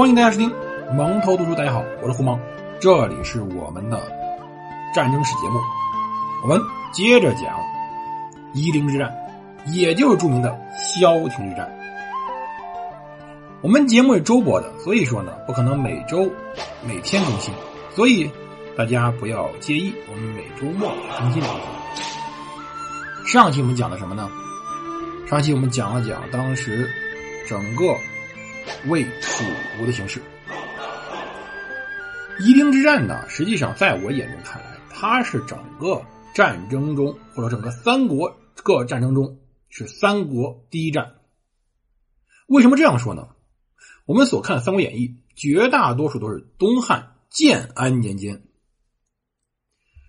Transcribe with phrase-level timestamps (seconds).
[0.00, 0.50] 欢迎大家收听
[0.96, 1.54] 蒙头读书。
[1.54, 2.40] 大家好，我是胡蒙，
[2.80, 4.00] 这里是我们的
[4.94, 5.60] 战争史节目。
[6.42, 6.58] 我们
[6.90, 7.54] 接着讲
[8.54, 9.14] 夷陵之战，
[9.66, 11.70] 也就是著名的萧亭之战。
[13.60, 16.32] 我们节目是周播的，所以说呢，不可能每周
[16.82, 17.52] 每天更新，
[17.94, 18.30] 所以
[18.78, 21.60] 大家不要介意，我们每周末更新两集。
[23.26, 24.30] 上期我们讲的什么呢？
[25.26, 26.88] 上期我们讲了讲当时
[27.46, 27.94] 整个。
[28.88, 29.44] 魏蜀
[29.80, 30.20] 吴的形势，
[32.40, 36.02] 夷陵之战呢，实际上在我眼中看来，它是整个
[36.34, 41.14] 战争中或者整个三国各战争中是三国第一战。
[42.46, 43.28] 为什么这样说呢？
[44.06, 48.42] 我们所看《三国演义》，绝大多数都是东汉建安年间，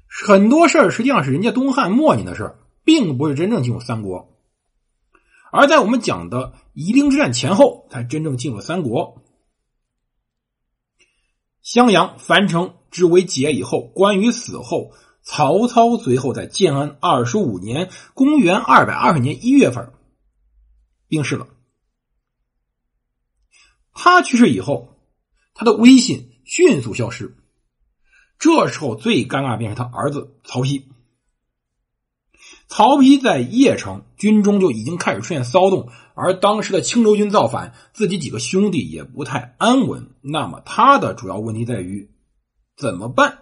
[0.08, 4.30] 很多事儿实际上是人家东汉末年的事儿，并不是真正进入三国。
[5.52, 9.22] 而在我们讲的夷陵之战前后，才真正进入三国。
[11.62, 19.94] 襄阳、樊城之为解以后，关羽死后，曹操随后在建安二十五年（公元二百二十年一月份）
[21.08, 21.48] 病逝了。
[23.94, 24.97] 他去世以后，
[25.53, 27.38] 他的威信迅速消失。
[28.40, 30.86] 这时候最尴尬便是他儿子曹丕。
[32.72, 40.11] 曹丕在邺城军中就已经开始出现骚动，而当时的青州军造反，自己几个兄弟也不太安稳。
[40.22, 42.09] 那么他的主要问题在于
[42.78, 43.39] 怎么办？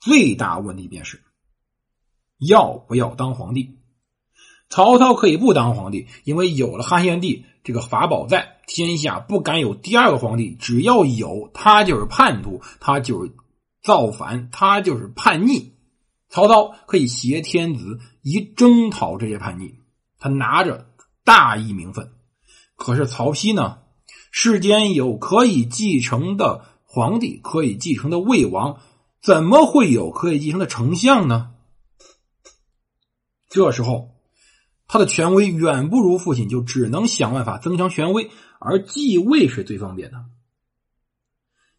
[0.00, 1.22] 最大问题便是
[2.36, 3.78] 要不要当皇帝？
[4.68, 10.54] 曹操可以不当皇帝，因为有了汉献帝这个法宝在，天下不敢有第二个皇帝。
[10.56, 13.32] 只要有他，就是叛徒，他就是
[13.82, 15.77] 造反，他就是叛逆。
[16.28, 19.74] 曹操可以挟天子以征讨这些叛逆，
[20.18, 20.90] 他拿着
[21.24, 22.12] 大义名分。
[22.76, 23.78] 可是曹丕呢？
[24.30, 28.80] 世间有可以继承的皇帝，可以继承的魏王，
[29.22, 31.54] 怎么会有可以继承的丞相呢？
[33.48, 34.10] 这时候，
[34.86, 38.30] 他的权威远不如父亲，就只能想办法增强权威，
[38.60, 40.26] 而继位是最方便的。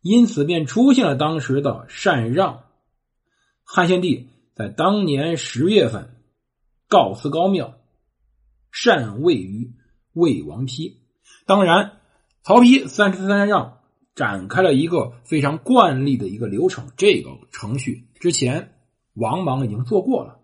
[0.02, 2.64] 因此，便出现了当时的禅让。
[3.64, 4.28] 汉献帝。
[4.60, 6.18] 在当年十月份，
[6.90, 7.80] 告辞高庙，
[8.74, 9.74] 禅位于
[10.12, 10.98] 魏王丕。
[11.46, 12.02] 当然，
[12.44, 13.80] 曹丕三十三让
[14.16, 18.76] 展开了一个非常惯例的一个流程，这个程序之前
[19.14, 20.42] 王莽已经做过了。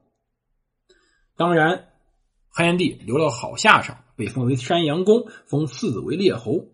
[1.36, 1.90] 当然，
[2.48, 6.70] 汉献帝留了好下场，被封为山阳公，封次子为列侯。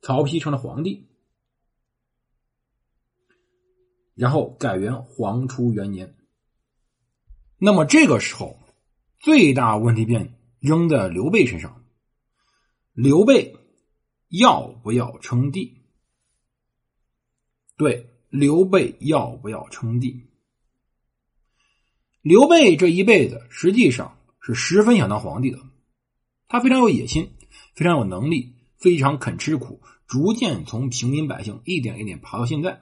[0.00, 1.11] 曹丕成了皇帝。
[4.14, 6.14] 然后改元皇初元年。
[7.58, 8.58] 那么这个时候，
[9.18, 11.84] 最大问题便扔在刘备身上。
[12.92, 13.56] 刘备
[14.28, 15.78] 要不要称帝？
[17.76, 20.28] 对，刘备要不要称帝？
[22.20, 25.58] 刘备这一辈子实际上是十分想当皇帝的，
[26.48, 27.32] 他非常有野心，
[27.74, 32.80] 非常有能力，非常肯吃苦，逐渐从平民百姓一点一点爬到现在。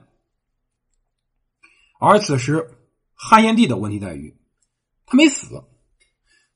[2.03, 2.67] 而此时，
[3.13, 4.35] 汉献帝的问题在于，
[5.05, 5.63] 他没死，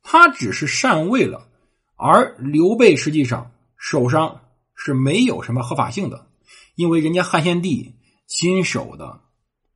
[0.01, 1.47] 他只是禅位了。
[1.95, 4.41] 而刘备实际上手上
[4.73, 6.28] 是没有什么合法性的，
[6.73, 7.94] 因为人家汉献帝
[8.25, 9.22] 亲手的，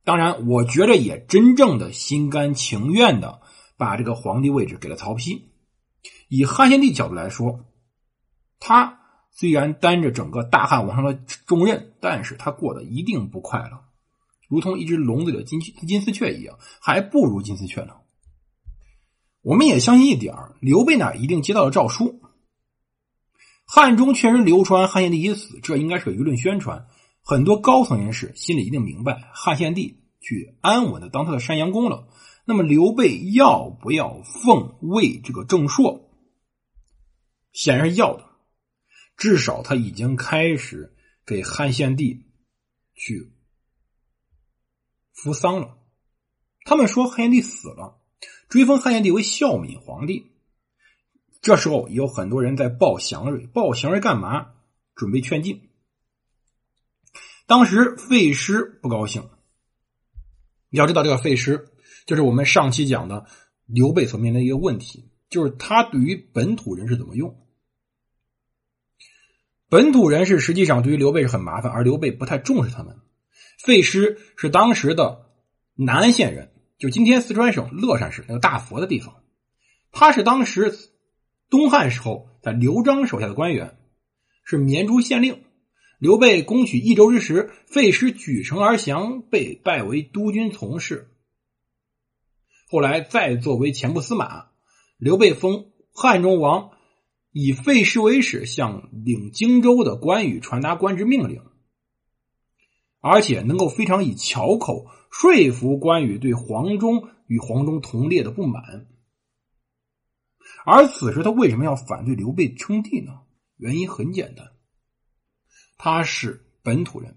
[0.02, 3.40] 当然，我觉着也真正的心甘情愿的
[3.76, 5.40] 把这个皇帝位置给了曹丕。
[6.28, 7.64] 以汉献帝角度来说，
[8.58, 8.98] 他
[9.30, 11.14] 虽然担着整个大汉王朝的
[11.46, 13.84] 重任，但是他过得一定不快乐。
[14.50, 17.94] 如同一只笼子里的金金丝雀一样，还不如金丝雀呢。
[19.42, 22.20] 我们也相信一点刘备呢一定接到了诏书。
[23.64, 26.88] 汉中确实流传汉献帝已死，这应该是个舆论宣传。
[27.22, 32.08] 很多高层人士心里一定明白，汉献帝去安稳的当他的山阳公了。
[32.44, 36.10] 那么刘备要不要奉魏这个正朔？
[37.52, 38.24] 显然是要的，
[39.16, 42.26] 至少他已经开始给汉献帝
[42.94, 43.32] 去。
[45.22, 45.76] 扶丧了，
[46.64, 48.00] 他们说汉献帝死了，
[48.48, 50.32] 追封汉献帝为孝敏皇帝。
[51.42, 54.52] 这时候有很多人在报祥瑞，报祥瑞干嘛？
[54.94, 55.68] 准备劝进。
[57.46, 59.28] 当时费师不高兴。
[60.70, 61.68] 要知道，这个费师
[62.06, 63.26] 就是我们上期讲的
[63.66, 67.46] 刘备所面临的一个问题，就是他对于本土人士怎么用。
[69.68, 73.00] 本土人士实际上对于刘备是很麻烦，而刘备不太重视他们。
[73.64, 75.26] 费师是当时的
[75.74, 79.22] 南安县人，就今天四川省乐山市那个大佛的地方。
[79.92, 80.74] 他是当时
[81.50, 83.76] 东汉时候在刘璋手下的官员，
[84.44, 85.42] 是绵竹县令。
[85.98, 91.10] 刘备攻取益州之时，费师举城而降，被拜为督军从事。
[92.70, 94.46] 后来再作为前部司马，
[94.96, 96.70] 刘备封汉中王，
[97.32, 101.42] 以费师为使，向领荆州的关羽传达官职命令，
[103.00, 108.86] 而且能够非常以巧口说服关羽对黄忠与黄忠同列的不满。
[110.64, 113.20] 而此时他为什么要反对刘备称帝呢？
[113.56, 114.52] 原因很简单。
[115.78, 117.16] 他是本土人，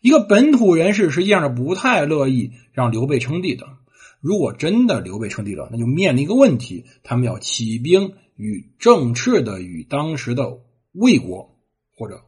[0.00, 3.78] 一个本土人士实际上是不太乐意让刘备称帝的。
[4.20, 10.60] 如果真的刘备称帝了，那就面临一个问题：他们要起兵与正式的与当时的
[10.92, 11.60] 魏国
[11.94, 12.24] 或者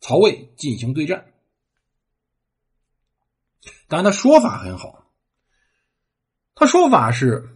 [0.00, 1.31] 曹魏进行对战。
[3.88, 5.04] 但他说法很好，
[6.54, 7.48] 他说法是：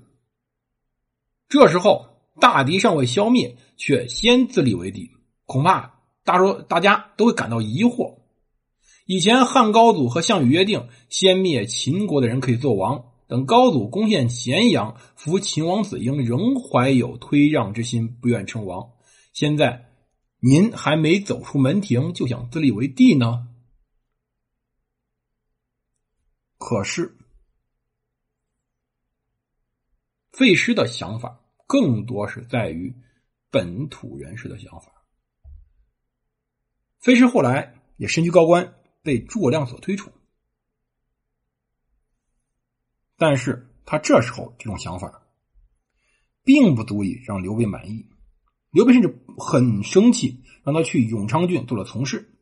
[1.49, 2.07] 这时候
[2.41, 5.11] 大敌尚未消灭，却先自立为帝，
[5.45, 5.95] 恐怕。
[6.25, 8.19] 大说大家都会感到疑惑。
[9.07, 13.05] 以前汉高祖和项羽约定，先灭秦国的人可以做王。
[13.29, 18.91] 等高祖攻陷咸阳，扶秦王子婴，仍怀有推让之心，不愿称王。
[19.33, 19.87] 现在
[20.41, 23.46] 您还没走出门庭，就想自立为帝呢？
[26.69, 27.17] 可是
[30.33, 32.93] 费师的想法更多是在于
[33.53, 34.91] 本土人士的想法。
[36.99, 38.75] 费师后来也身居高官，
[39.05, 40.13] 被诸葛亮所推崇，
[43.17, 45.23] 但是他这时候这种想法，
[46.43, 48.11] 并不足以让刘备满意。
[48.73, 52.37] 刘备甚至很生气，让他去永昌郡做了从事。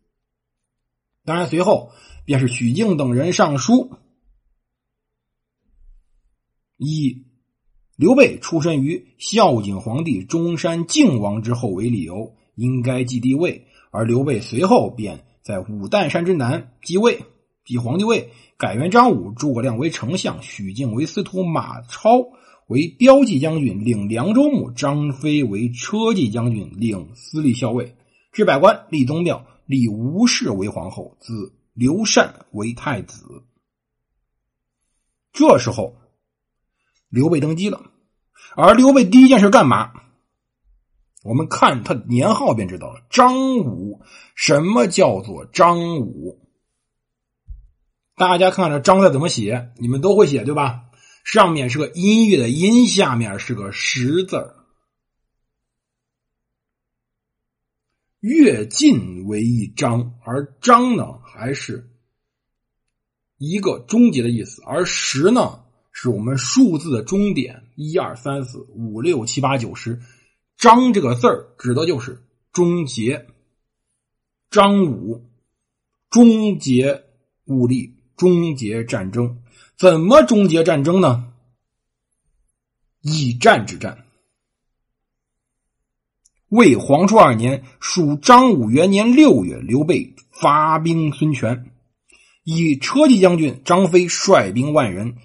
[1.27, 1.93] 当然，随后
[2.25, 3.99] 便是许靖等人上书，
[6.77, 7.27] 以
[7.97, 13.67] 刘备出身于孝景皇帝中山靖王之后为理由，应该继帝位。
[13.91, 17.21] 而刘备随后便在武旦山之南继位，
[17.65, 22.19] 继皇帝位，改元张武，诸葛亮为丞相，许靖为司徒，马超
[22.67, 27.95] 为骠骑将军，领凉州牧；张飞为车骑将军，领司隶校尉。
[28.33, 33.45] 置百官，立宗庙，立吴氏为皇后，子刘禅为太子。
[35.33, 35.95] 这时候，
[37.15, 37.93] 刘备登基了，
[38.57, 39.93] 而刘备第一件事干嘛？
[41.23, 44.03] 我们看他年号便知道了，张武。
[44.35, 46.51] 什么叫做张武？
[48.17, 49.73] 大家看这“张”字怎么写？
[49.79, 50.87] 你们都会写对吧？
[51.25, 54.57] 上面是个音乐的“音”，下面是个“十”字
[58.19, 61.91] 越近为一张，而“张”呢，还是
[63.39, 65.64] 一个终结的意思，而“十”呢，
[65.97, 70.03] 是我们数字的终点，一二三四五六七八九十。
[70.59, 73.27] 张这个字儿指的就是终结，
[74.51, 75.31] 张武
[76.11, 77.05] 终结
[77.45, 79.41] 武力，终结战争。
[79.77, 81.33] 怎么终结战争呢？
[83.01, 84.05] 以战之战。
[86.49, 91.71] 魏黄初二年，属张武元年六月，刘备发兵孙权，
[92.43, 95.17] 以车骑将军张飞率兵万人，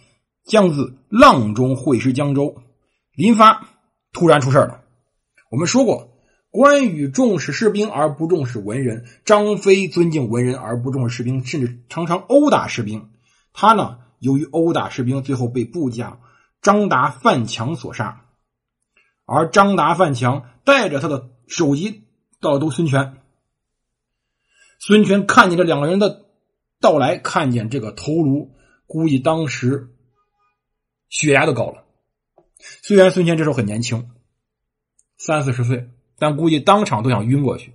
[0.50, 2.63] 将自阆中会师江州。
[3.13, 3.70] 临发，
[4.12, 4.82] 突然出事了。
[5.51, 6.18] 我们说过，
[6.50, 13.12] 关羽重视士兵而不重视文人，张飞尊敬文人而不重视士兵，甚至常常殴打士兵。
[13.53, 16.20] 他呢，由于殴打士兵，最后被部将
[16.63, 18.25] 张达、范强所杀。
[19.25, 22.06] 而张达、范强带着他的首级
[22.41, 23.18] 到都孙权。
[24.79, 26.25] 孙权看见这两个人的
[26.82, 28.56] 到来，看见这个头颅，
[28.88, 29.89] 估计当时
[31.10, 31.84] 血压都高了。
[32.82, 34.10] 虽然孙权这时候很年轻。
[35.18, 37.74] 三四十岁，但估计当场都想晕过去。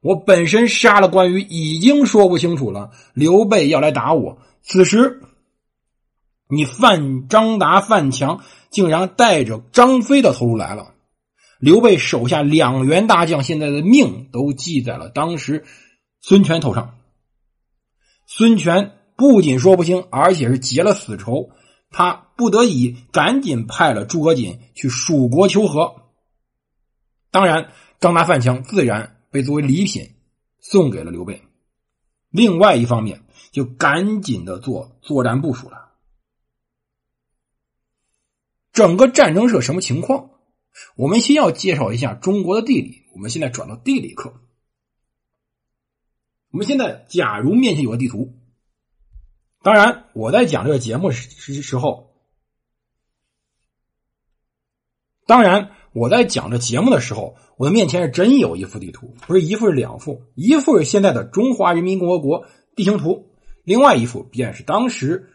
[0.00, 2.92] 我本身杀了关羽，已经说不清楚了。
[3.14, 5.20] 刘备要来打我，此时
[6.48, 10.94] 你范张达、范强竟然带着张飞的头颅来了。
[11.58, 15.64] 刘备手下两员大将现在的命都记在了当时
[16.20, 16.96] 孙权头上。
[18.24, 21.50] 孙权不仅说不清，而且是结了死仇。
[21.90, 26.02] 他不得已赶紧派了诸葛瑾去蜀国求和。
[27.30, 30.14] 当然，张达、范强自然被作为礼品
[30.60, 31.42] 送给了刘备。
[32.30, 35.92] 另外一方面，就赶紧的做作战部署了。
[38.72, 40.30] 整个战争是个什么情况？
[40.94, 43.06] 我们先要介绍一下中国的地理。
[43.14, 44.40] 我们现在转到地理课。
[46.50, 48.38] 我们现在假如面前有个地图，
[49.62, 52.14] 当然我在讲这个节目时时候，
[55.26, 55.70] 当然。
[55.94, 62.46] 我在讲这节目的时候，我的面前是真有一幅地图，不是一幅是两幅，一幅是现在的中华人民共和国
[62.76, 63.30] 地形图，
[63.64, 65.30] 另外一幅便是当时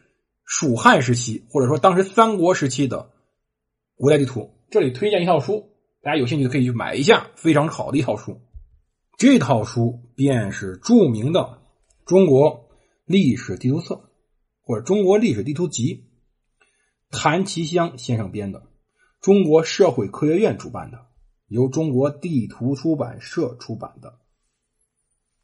[0.46, 3.10] 蜀汉时期或者说当时三国时期的
[3.98, 4.51] 古代地图。
[4.70, 8.39] 这里推荐一套书，大家有兴趣可以去买一下，非常好的一套书。
[9.18, 11.39] 这套书便是著名的
[12.06, 12.70] 《中国
[13.06, 13.96] 历史地图册》
[14.63, 16.08] 或者《中国历史地图集》，
[17.15, 18.63] 谭其香先生编的。
[19.20, 21.05] 中国社会科学院主办的，
[21.48, 24.20] 由中国地图出版社出版的，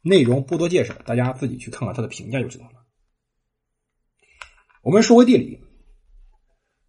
[0.02, 2.84] 内容不多介绍，大家自己去看看他的评价就知道了。
[4.82, 5.60] 我们说回地理，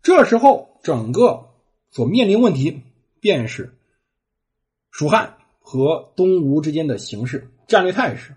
[0.01, 1.50] 这时候整个
[1.89, 2.83] 所面临问题
[3.19, 3.77] 便是
[4.89, 8.35] 蜀汉和东吴之间的形势战略态势。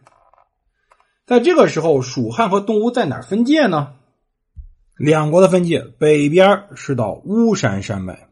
[1.27, 3.95] 在这个时候，蜀汉和东吴在哪分界呢？
[4.99, 8.29] 两国的分界，北边是到巫山山脉。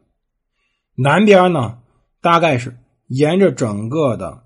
[0.95, 1.79] 南边呢，
[2.21, 4.43] 大概是沿着整个的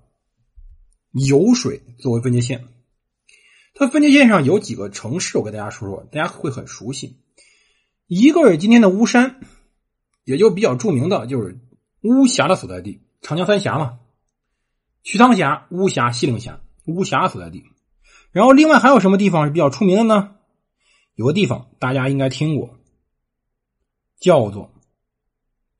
[1.12, 2.64] 酉水作为分界线。
[3.74, 7.20] 它分界线上有几个城市，我跟大家说说，大家会很熟悉。
[8.06, 9.40] 一个是今天的巫山，
[10.24, 11.60] 也就比较著名的，就是
[12.00, 13.98] 巫峡的所在地，长江三峡嘛，
[15.02, 17.62] 瞿塘峡、巫峡、西岭峡，巫峡所在地。
[18.30, 20.36] 然后另外还有什么地方是比较出名的呢？
[21.14, 22.78] 有个地方大家应该听过，
[24.20, 24.70] 叫做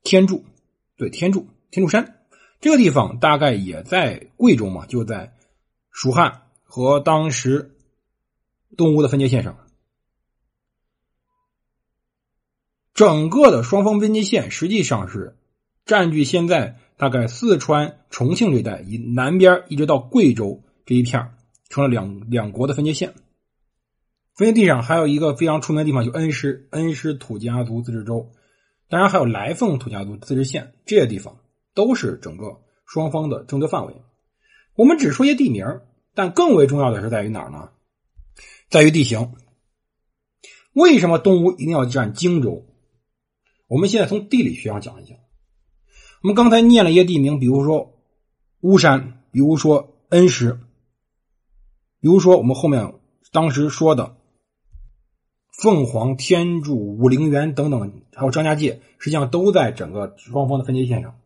[0.03, 0.43] 天柱。
[0.97, 2.19] 对，天柱天柱山
[2.59, 5.33] 这个地方大概也在贵州嘛，就在
[5.91, 7.77] 蜀汉和当时
[8.75, 9.57] 东吴的分界线上。
[12.93, 15.37] 整个的双方分界线实际上是
[15.85, 21.31] 占据现在大概四川、重庆这带，以南边一直到贵州这一片
[21.69, 23.13] 成了两两国的分界线。
[24.35, 28.31] 分界地上还有一个非常出名的地方，就恩施，恩施土家族自治州。
[28.89, 31.37] 当然还有来凤土家族自治县这些地方，
[31.73, 33.93] 都是整个双方的争夺范围。
[34.75, 35.65] 我们只说一些地名，
[36.15, 37.69] 但更为重要的是在于哪儿呢？
[38.69, 39.33] 在于地形。
[40.73, 42.65] 为什么东吴一定要占荆州？
[43.67, 45.17] 我们现在从地理学上讲一讲。
[46.23, 47.99] 我们刚才念了一些地名，比如说
[48.61, 50.59] 巫山，比如说恩施，
[52.01, 52.93] 比如说我们后面
[53.31, 54.15] 当时说的。
[55.61, 61.19] 凤凰、天柱、武陵源等等，还有张家界，实际上都在整个双方的分界线上。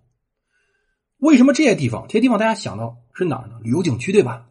[1.19, 2.07] 为什么这些地方？
[2.07, 3.59] 这些地方大家想到是哪儿呢？
[3.61, 4.49] 旅游景区对吧？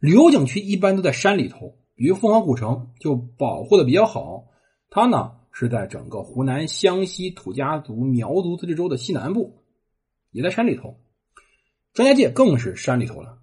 [0.00, 4.46] 旅游景区一般都在山里头，比如凤凰古城就保护的比较好。
[4.90, 9.62] 它呢是在整个湖南湘西土家族苗族自治州的西南部，
[10.32, 10.98] 也在山里头。
[11.92, 13.38] 张家界更是山里头了。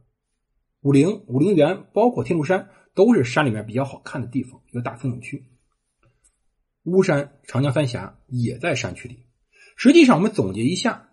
[0.81, 5.45] 武陵、武陵源，包括天柱山，都是山里面比较好看的地方，一个大风景区。
[6.83, 9.25] 巫山、长江三峡也在山区里。
[9.75, 11.11] 实际上，我们总结一下，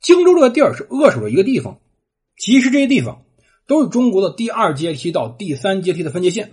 [0.00, 1.80] 荆州这个地儿是扼守的一个地方。
[2.36, 3.24] 其实这些地方
[3.66, 6.52] 都是中国的第二阶梯到第三阶梯的分界线。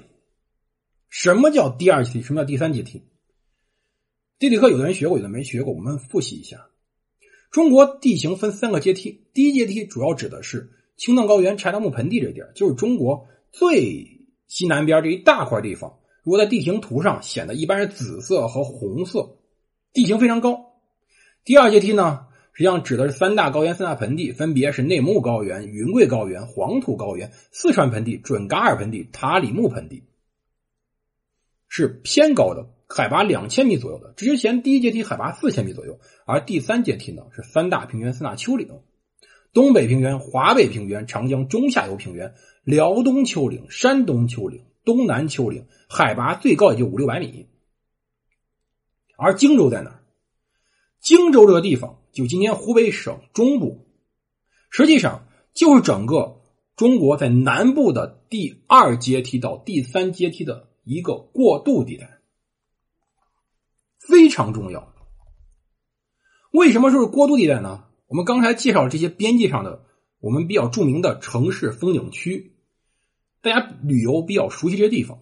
[1.09, 2.21] 什么叫第二阶梯？
[2.21, 3.03] 什么叫第三阶梯？
[4.37, 5.73] 地理课有的人学过，有的没学过。
[5.73, 6.67] 我们复习一下：
[7.49, 15.99] 中国地形分三个阶梯，第一阶梯主要指的是青藏高原、柴达木盆地这地儿，就是中国最西南边这一大块地方。
[16.23, 19.37] 如果在地形图上显得一般是紫色和红色，
[19.91, 20.73] 地形非常高。
[21.43, 30.03] 第二阶梯呢，实际上指的是三大高原、三大盆地，分别是内蒙古高原、云贵高原、黄土高原、四川盆地、准噶尔盆地、塔里木盆地，
[31.67, 34.13] 是偏高的，海拔两千米左右的。
[34.15, 38.69] 之前第一阶梯海拔四千米左右，而第三阶梯呢是三大平原、三大丘陵：
[39.53, 44.65] 东北平原、华北平原、长江中下游平原、辽东丘陵、山东丘陵。
[44.85, 47.47] 东南丘陵海拔最高也就五六百米，
[49.15, 50.03] 而荆州在哪儿？
[50.99, 53.87] 荆州这个地方就今天湖北省中部，
[54.69, 56.41] 实际上就是整个
[56.75, 62.19] 中国在南部的第二阶梯到第三阶梯的一个过渡地带，
[63.99, 64.93] 非常重要。
[66.51, 67.85] 为什么说是过渡地带呢？
[68.13, 69.85] 我们刚才介绍这些边界上的
[70.19, 72.53] 我们比较著名的城市风景区。
[73.41, 75.17] 大家旅游比较熟悉这些地方，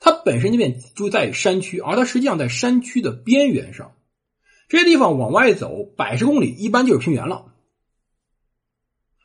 [0.00, 3.92] 它本身那边就在山区，而它实际上在山区的边缘上。
[4.68, 7.54] 这些地方往外走百十公里，一般就是平原了。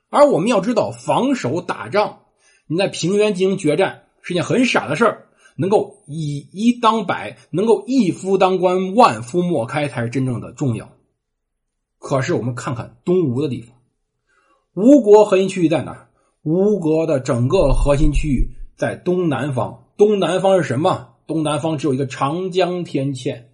[0.07, 2.19] 而我们要知道，防守打仗，
[2.65, 5.27] 你在平原进行决战是件很傻的事儿。
[5.57, 10.93] 能够以一当百，能够一夫当关，万夫莫开，才是真正的重要。
[12.01, 13.77] 可是我们看看东吴的地方，
[14.73, 16.09] 吴国核心区域在哪？
[16.41, 21.09] 吴国的整个核心区域在东南方，东南方是什么？
[21.27, 23.45] 东南方只有一个长江天堑，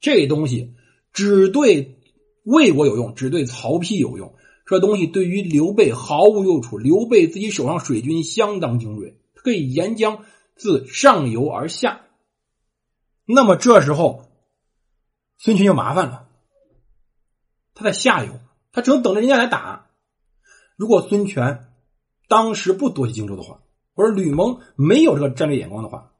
[0.00, 0.74] 这东西
[1.12, 2.00] 只对
[2.42, 4.34] 魏国有用，只对曹丕有用。
[4.66, 6.76] 这东西对于刘备毫无用处。
[6.76, 10.24] 刘备自己手上水军相当精锐，可以沿江
[10.56, 12.00] 自上游而下。
[13.26, 14.24] 那么这时候，
[15.38, 16.29] 孙权就麻烦了。
[17.80, 18.38] 他在下游，
[18.72, 19.86] 他只能等着人家来打。
[20.76, 21.72] 如果孙权
[22.28, 23.62] 当时不夺取荆州的话，
[23.94, 26.12] 或者吕蒙没有这个战略眼光的话，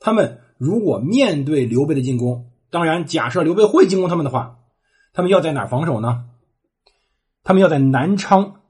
[0.00, 4.60] 他们如果面对刘备的进攻，当然假设刘备会进攻他们的话，
[5.12, 6.30] 他们要在哪防守呢？
[7.42, 8.62] 他们要在南昌，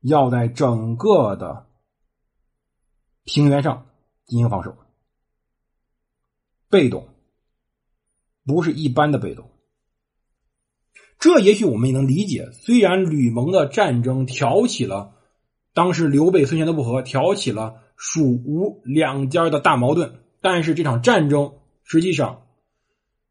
[0.00, 1.66] 要在整个的
[3.24, 3.86] 平原上
[4.24, 4.78] 进行防守，
[6.70, 7.06] 被动，
[8.46, 9.50] 不是一般的被动。
[11.24, 12.50] 这也许我们也能理解。
[12.52, 15.14] 虽然吕蒙的战争挑起了
[15.72, 22.42] 当时刘备、孙权的不和，挑起了蜀吴两家的大矛盾，但是这场战争实际上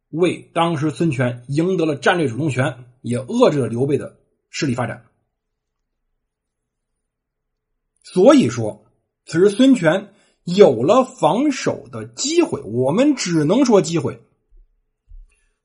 [0.10, 4.18] 为当时孙权赢得了战略主动权，也遏制了刘备的。
[4.56, 5.06] 势力发展，
[8.04, 8.86] 所以说，
[9.26, 12.60] 此时孙权有了防守的机会。
[12.62, 14.20] 我们只能说机会。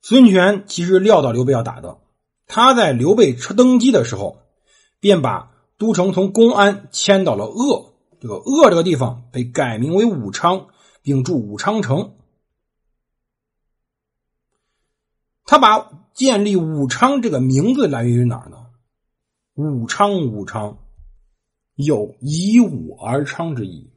[0.02, 1.98] 孙权其实料到刘备要打的，
[2.48, 4.40] 他在刘备登基的时候，
[4.98, 7.94] 便把都城从公安迁到了鄂。
[8.20, 10.68] 这个鄂这个地方被改名为武昌，
[11.02, 12.16] 并筑武昌城。
[15.44, 18.66] 他把建立武昌这个名字来源于哪儿呢？
[19.54, 20.78] 武昌，武昌
[21.74, 23.92] 有以武而昌之意，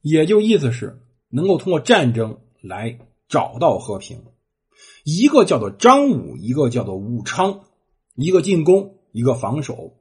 [0.00, 4.24] 也就意思是能够通过战争来找到和平。
[5.10, 7.62] 一个叫做张武，一个叫做武昌，
[8.14, 9.96] 一个进攻，一个防守。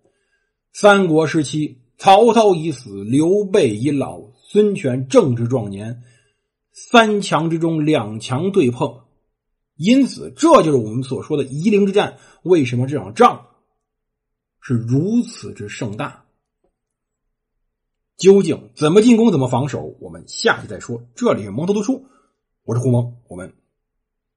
[0.73, 6.03] 三国时期，曹操已死，刘备已老，孙权正值壮年，
[6.73, 9.03] 三强之中两强对碰，
[9.77, 12.17] 因此这就是我们所说的夷陵之战。
[12.43, 13.45] 为什么这场仗？
[14.59, 16.25] 是如此之盛大，
[18.17, 19.95] 究竟怎么进攻，怎么防守？
[20.01, 21.01] 我们下期再说。
[21.15, 22.07] 这里是蒙头读书，
[22.65, 23.53] 我是胡蒙，我们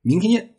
[0.01, 0.55] 明天见。